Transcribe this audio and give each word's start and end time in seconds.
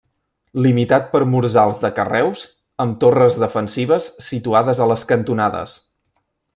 Limitat 0.65 1.03
per 1.11 1.21
murs 1.33 1.57
alts 1.65 1.81
de 1.83 1.91
carreus, 1.99 2.41
amb 2.85 2.97
torres 3.05 3.39
defensives 3.45 4.11
situades 4.31 4.83
a 4.87 4.93
les 4.95 5.09
cantonades. 5.15 5.79